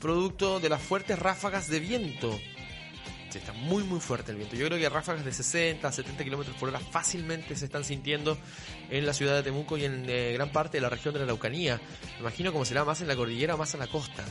[0.00, 2.38] producto de las fuertes ráfagas de viento.
[3.30, 4.56] Sí, está muy muy fuerte el viento.
[4.56, 8.38] Yo creo que ráfagas de 60, 70 kilómetros por hora fácilmente se están sintiendo
[8.90, 11.24] en la ciudad de Temuco y en eh, gran parte de la región de la
[11.24, 11.80] Araucanía.
[12.14, 14.24] Me imagino como será más en la cordillera más en la costa.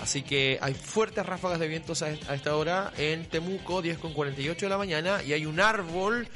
[0.00, 4.66] Así que hay fuertes ráfagas de vientos a esta hora en Temuco, 10 con 48
[4.66, 6.28] de la mañana, y hay un árbol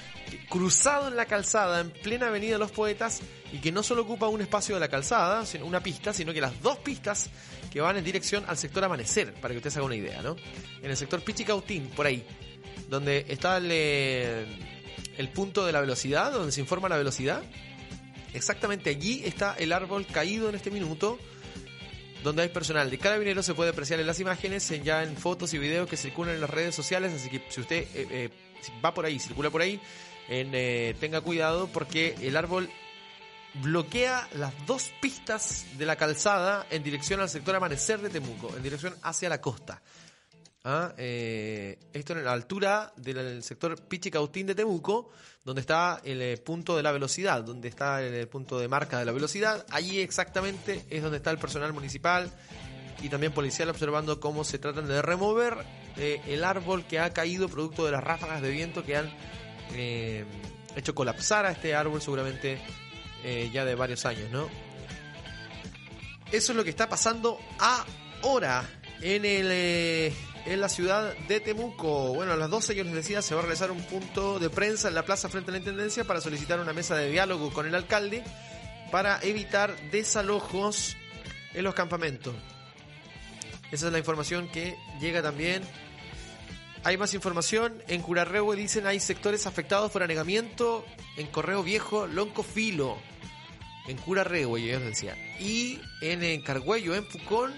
[0.49, 3.21] cruzado en la calzada, en plena avenida Los Poetas,
[3.53, 6.41] y que no solo ocupa un espacio de la calzada, sino una pista, sino que
[6.41, 7.29] las dos pistas
[7.71, 10.37] que van en dirección al sector Amanecer, para que usted se haga una idea, ¿no?
[10.83, 12.25] En el sector Pichicautín, por ahí,
[12.89, 14.47] donde está eh,
[15.19, 17.43] el punto de la velocidad, donde se informa la velocidad,
[18.33, 21.19] exactamente allí está el árbol caído en este minuto,
[22.23, 25.55] donde hay personal de carabineros se puede apreciar en las imágenes, en, ya en fotos
[25.55, 28.31] y videos que circulan en las redes sociales, así que si usted eh, eh,
[28.85, 29.81] va por ahí, circula por ahí,
[30.29, 32.71] en, eh, tenga cuidado porque el árbol
[33.63, 38.63] bloquea las dos pistas de la calzada en dirección al sector amanecer de Temuco, en
[38.63, 39.83] dirección hacia la costa.
[40.63, 45.11] Ah, eh, esto en la altura del sector Pichicautín de Temuco,
[45.45, 49.05] donde está el eh, punto de la velocidad, donde está el, punto de marca de
[49.05, 49.67] la velocidad.
[49.71, 52.31] Allí exactamente es donde está el personal municipal
[53.03, 55.57] y también policial observando cómo se tratan de remover
[55.97, 59.11] eh, el árbol que ha caído producto de las ráfagas de viento que han
[59.75, 60.25] eh,
[60.77, 62.61] hecho colapsar a este árbol seguramente
[63.25, 64.49] eh, ya de varios años, ¿no?
[66.33, 67.39] Eso es lo que está pasando
[68.23, 68.65] ahora
[69.01, 70.15] en el eh,
[70.47, 72.15] en la ciudad de Temuco.
[72.15, 74.89] Bueno, a las 12 yo les decía, se va a realizar un punto de prensa
[74.89, 77.75] en la plaza frente a la Intendencia para solicitar una mesa de diálogo con el
[77.75, 78.25] alcalde
[78.91, 80.97] para evitar desalojos
[81.55, 82.35] en los campamentos.
[83.71, 85.63] Esa es la información que llega también.
[86.83, 87.83] Hay más información.
[87.89, 90.85] En Curarrehue dicen hay sectores afectados por anegamiento.
[91.17, 92.99] En Correo Viejo, Lonco Filo.
[93.87, 95.17] En Curarrehue, yo les decía.
[95.39, 97.55] Y en, Cargüello, en Pucón,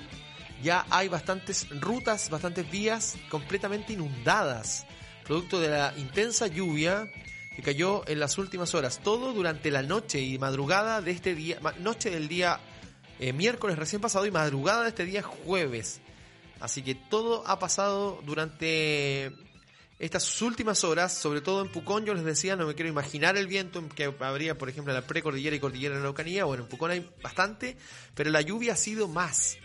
[0.62, 4.86] ya hay bastantes rutas, bastantes vías completamente inundadas.
[5.24, 7.10] Producto de la intensa lluvia
[7.54, 9.00] que cayó en las últimas horas.
[9.02, 12.60] Todo durante la noche y madrugada de este día, noche del día
[13.18, 16.00] eh, miércoles recién pasado y madrugada de este día jueves.
[16.60, 19.32] Así que todo ha pasado durante
[19.98, 23.46] estas últimas horas, sobre todo en Pucón, yo les decía, no me quiero imaginar el
[23.46, 26.44] viento que habría, por ejemplo, en la precordillera y cordillera de la Araucanía.
[26.44, 27.76] Bueno, en Pucón hay bastante,
[28.14, 29.58] pero la lluvia ha sido más.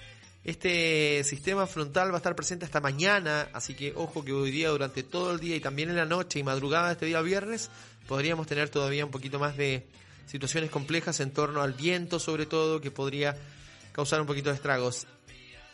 [0.47, 4.69] Este sistema frontal va a estar presente hasta mañana, así que ojo que hoy día,
[4.69, 7.69] durante todo el día y también en la noche y madrugada de este día viernes,
[8.07, 9.85] podríamos tener todavía un poquito más de
[10.25, 13.35] situaciones complejas en torno al viento, sobre todo, que podría
[13.91, 15.05] causar un poquito de estragos.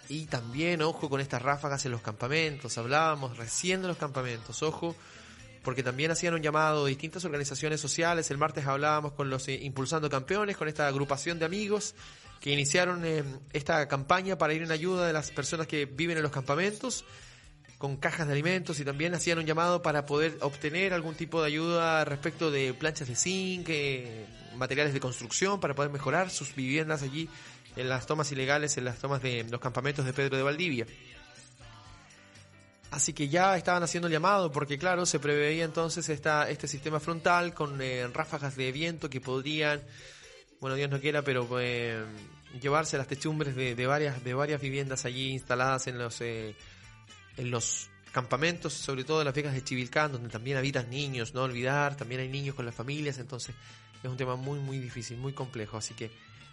[0.10, 2.76] Y también, ojo con estas ráfagas en los campamentos.
[2.80, 4.96] Hablábamos recién de los campamentos, ojo,
[5.64, 8.32] porque también hacían un llamado distintas organizaciones sociales.
[8.32, 11.94] El martes hablábamos con los eh, Impulsando Campeones, con esta agrupación de amigos
[12.44, 13.24] que iniciaron eh,
[13.54, 17.06] esta campaña para ir en ayuda de las personas que viven en los campamentos
[17.78, 21.48] con cajas de alimentos y también hacían un llamado para poder obtener algún tipo de
[21.48, 24.26] ayuda respecto de planchas de zinc, eh,
[24.58, 27.30] materiales de construcción para poder mejorar sus viviendas allí
[27.78, 30.86] en las tomas ilegales, en las tomas de los campamentos de Pedro de Valdivia.
[32.92, 37.00] Así que ya estaban haciendo el llamado porque claro, se preveía entonces esta, este sistema
[37.00, 39.82] frontal con eh, ráfagas de viento que podrían,
[40.64, 42.02] bueno Dios no quiera, pero eh,
[42.62, 46.56] llevarse las techumbres de, de varias, de varias viviendas allí instaladas en los, eh,
[47.36, 51.44] en los campamentos, sobre todo en las becas de Chivilcán, donde también habitan niños, no
[51.44, 53.54] olvidar, también hay niños con las familias, entonces
[54.02, 56.12] es un tema muy, muy difícil, muy complejo, así que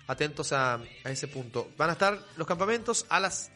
[0.08, 1.70] atentos a, a ese punto.
[1.76, 3.52] Van a estar los campamentos a las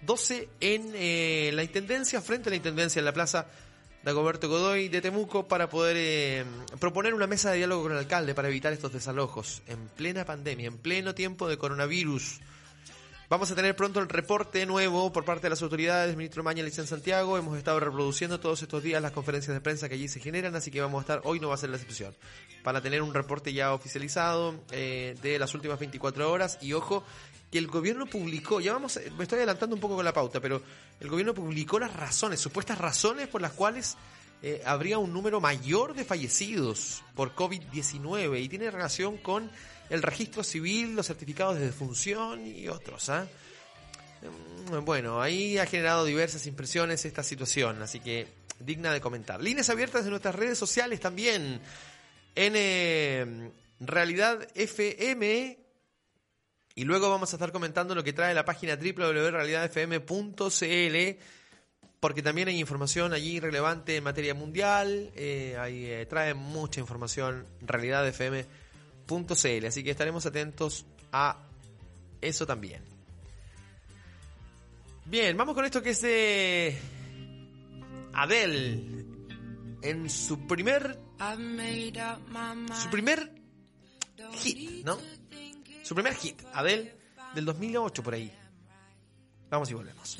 [0.00, 3.48] 12 en eh, la Intendencia, frente a la Intendencia, en la plaza
[4.02, 6.44] Dagoberto Godoy de Temuco para poder eh,
[6.78, 10.68] proponer una mesa de diálogo con el alcalde para evitar estos desalojos en plena pandemia,
[10.68, 12.40] en pleno tiempo de coronavirus.
[13.30, 16.86] Vamos a tener pronto el reporte nuevo por parte de las autoridades, ministro Maña, en
[16.86, 17.38] Santiago.
[17.38, 20.72] Hemos estado reproduciendo todos estos días las conferencias de prensa que allí se generan, así
[20.72, 22.12] que vamos a estar, hoy no va a ser la excepción,
[22.64, 26.58] para tener un reporte ya oficializado eh, de las últimas 24 horas.
[26.60, 27.04] Y ojo,
[27.50, 30.62] que el gobierno publicó, ya vamos, me estoy adelantando un poco con la pauta, pero
[31.00, 33.96] el gobierno publicó las razones, supuestas razones por las cuales
[34.42, 39.50] eh, habría un número mayor de fallecidos por COVID-19 y tiene relación con
[39.90, 43.10] el registro civil, los certificados de defunción y otros.
[43.10, 48.28] Mm, Bueno, ahí ha generado diversas impresiones esta situación, así que
[48.60, 49.42] digna de comentar.
[49.42, 51.60] Líneas abiertas de nuestras redes sociales también.
[52.36, 55.58] En eh, Realidad FM.
[56.74, 61.18] Y luego vamos a estar comentando lo que trae la página www.realidadfm.cl
[62.00, 67.46] porque también hay información allí relevante en materia mundial, eh, ahí eh, trae mucha información
[67.60, 71.36] realidadfm.cl, así que estaremos atentos a
[72.22, 72.82] eso también.
[75.04, 76.78] Bien, vamos con esto que es de
[78.14, 79.04] Adele
[79.82, 80.98] en su primer
[82.82, 83.30] su primer
[84.32, 84.98] hit, ¿no?
[85.90, 86.96] Su primer hit, Adele
[87.34, 88.32] del 2008 por ahí.
[89.50, 90.16] Vamos y volvemos.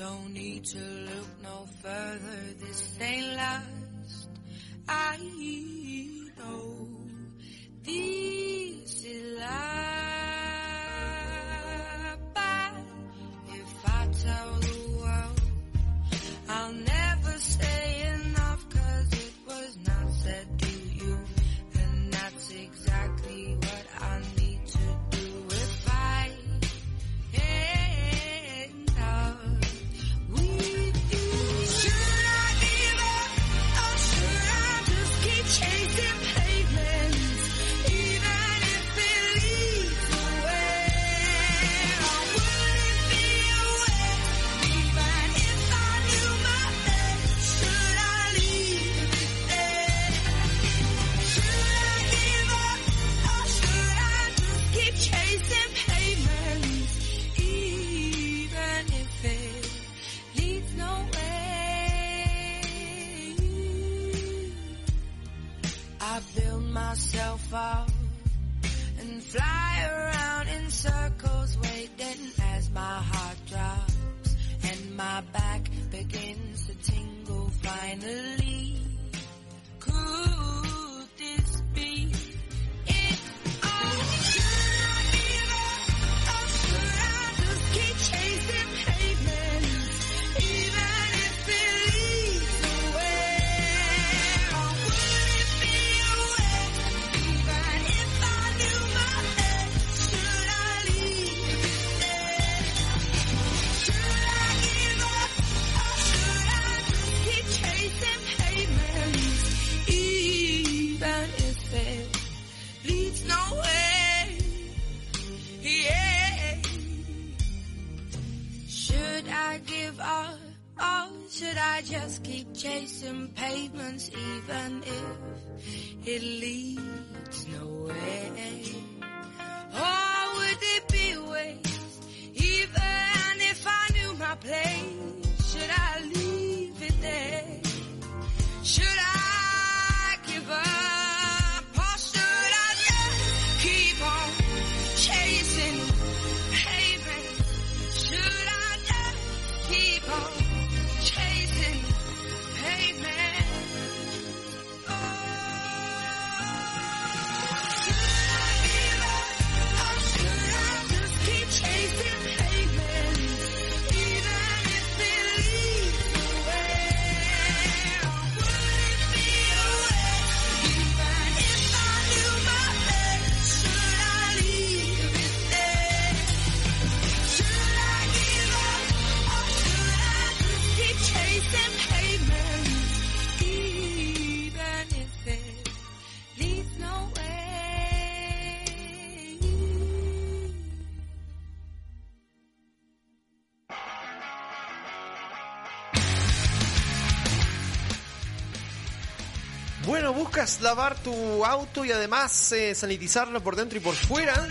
[200.41, 204.49] Buscas lavar tu auto y además eh, sanitizarlo por dentro y por fuera.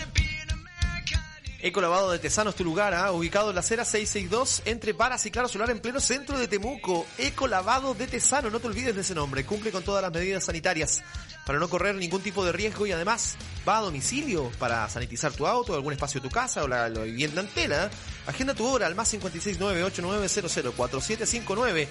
[1.62, 3.12] Ecolavado de Tesano es tu lugar, ¿ah?
[3.12, 7.06] ubicado en la acera 662 entre Paras y Claro Solar en pleno centro de Temuco.
[7.18, 9.44] Ecolavado de Tesano, no te olvides de ese nombre.
[9.44, 11.02] Cumple con todas las medidas sanitarias
[11.44, 13.34] para no correr ningún tipo de riesgo y además
[13.68, 17.40] va a domicilio para sanitizar tu auto, algún espacio de tu casa o la, vivienda
[17.40, 17.90] entera.
[18.26, 21.88] Agenda tu hora al más 569-8900-4759.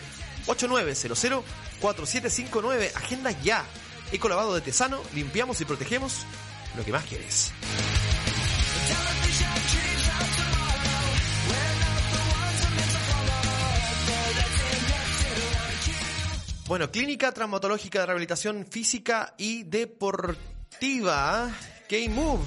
[0.47, 2.91] 8900-4759.
[2.95, 3.66] Agenda ya.
[4.12, 6.26] Ecolavado de Tesano, limpiamos y protegemos
[6.76, 7.51] lo que más quieres.
[16.70, 21.49] Bueno, Clínica Traumatológica de Rehabilitación Física y Deportiva,
[21.89, 22.45] K-Move,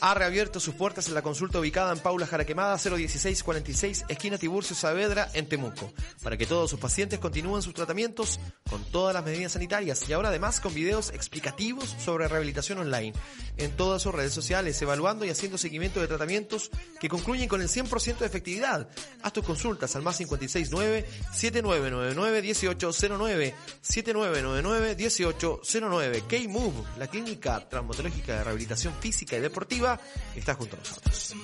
[0.00, 5.28] ha reabierto sus puertas en la consulta ubicada en Paula Jaraquemada 01646, esquina Tiburcio Saavedra,
[5.34, 5.92] en Temuco,
[6.22, 10.28] para que todos sus pacientes continúen sus tratamientos con todas las medidas sanitarias y ahora
[10.28, 13.12] además con videos explicativos sobre rehabilitación online.
[13.56, 17.68] En todas sus redes sociales, evaluando y haciendo seguimiento de tratamientos que concluyen con el
[17.68, 18.88] 100% de efectividad.
[19.22, 28.44] Haz tus consultas al más 569 7999 1809 7999 1809 K-Move, la clínica traumatológica de
[28.44, 29.89] rehabilitación física y deportiva,
[30.34, 31.34] está junto a nosotros.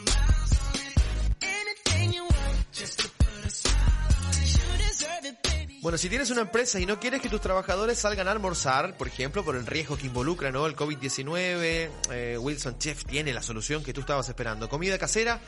[5.86, 9.06] Bueno, si tienes una empresa y no quieres que tus trabajadores salgan a almorzar, por
[9.06, 10.66] ejemplo, por el riesgo que involucra ¿no?
[10.66, 14.68] el COVID-19, eh, Wilson Chef tiene la solución que tú estabas esperando.
[14.68, 15.38] Comida casera,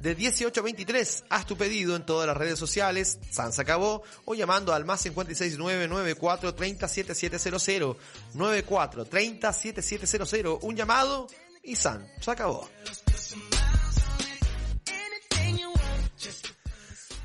[0.00, 4.02] De 18 a 23, haz tu pedido en todas las redes sociales, San se acabó,
[4.26, 7.96] o llamando al más 56994 37700,
[8.34, 11.26] 94 37700, un llamado
[11.62, 12.68] y San se acabó.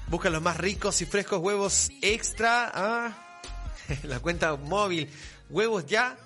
[0.08, 2.72] Busca los más ricos y frescos huevos extra.
[2.74, 3.31] Ah,
[4.04, 5.10] la cuenta móvil.
[5.50, 6.18] Huevos ya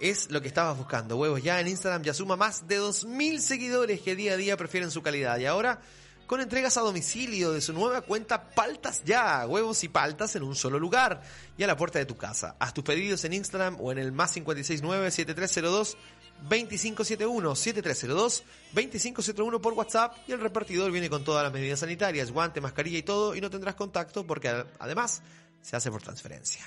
[0.00, 1.16] es lo que estabas buscando.
[1.16, 4.90] Huevos ya en Instagram ya suma más de 2.000 seguidores que día a día prefieren
[4.90, 5.38] su calidad.
[5.38, 5.80] Y ahora
[6.26, 9.46] con entregas a domicilio de su nueva cuenta Paltas Ya.
[9.46, 11.22] Huevos y paltas en un solo lugar
[11.56, 12.54] y a la puerta de tu casa.
[12.58, 15.96] Haz tus pedidos en Instagram o en el más 569-7302.
[16.42, 22.60] 2571 7302 2571 por WhatsApp y el repartidor viene con todas las medidas sanitarias, guante,
[22.60, 25.22] mascarilla y todo y no tendrás contacto porque además
[25.62, 26.66] se hace por transferencia.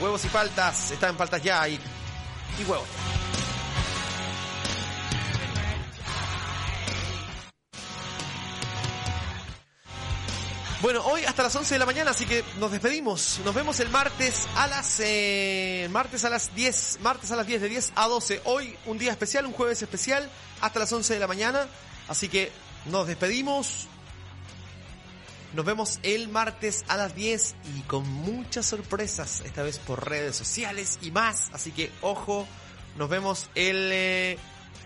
[0.00, 2.88] Huevos y paltas, están en paltas ya y, y huevos.
[10.82, 13.38] Bueno, hoy hasta las 11 de la mañana, así que nos despedimos.
[13.44, 17.60] Nos vemos el martes a las eh, martes a las 10, martes a las 10
[17.60, 18.40] de 10 a 12.
[18.46, 20.30] Hoy un día especial, un jueves especial
[20.62, 21.66] hasta las 11 de la mañana,
[22.08, 22.50] así que
[22.86, 23.88] nos despedimos.
[25.54, 30.36] Nos vemos el martes a las 10 y con muchas sorpresas, esta vez por redes
[30.36, 32.46] sociales y más, así que ojo,
[32.96, 34.38] nos vemos el eh,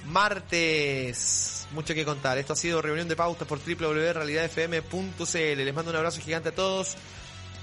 [0.06, 1.66] martes.
[1.72, 2.38] Mucho que contar.
[2.38, 5.64] Esto ha sido reunión de pautas por www.realidadfm.cl.
[5.64, 6.94] Les mando un abrazo gigante a todos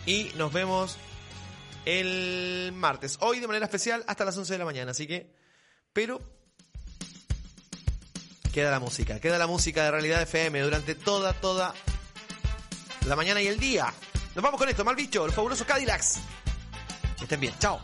[0.05, 0.97] y nos vemos
[1.85, 3.17] el martes.
[3.21, 5.33] Hoy de manera especial hasta las 11 de la mañana, así que...
[5.93, 6.21] Pero...
[8.53, 11.73] Queda la música, queda la música de Realidad FM durante toda, toda
[13.05, 13.93] la mañana y el día.
[14.35, 16.19] Nos vamos con esto, mal bicho, los fabulosos Cadillacs.
[17.17, 17.81] Que estén bien, chao.